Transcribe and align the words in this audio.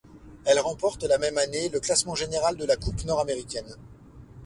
Elle 0.45 0.57
remporte, 0.57 1.03
la 1.03 1.19
même 1.19 1.37
année, 1.37 1.69
le 1.69 1.79
classement 1.79 2.15
général 2.15 2.57
de 2.57 2.65
la 2.65 2.75
Coupe 2.75 3.03
nord-américaine. 3.05 3.75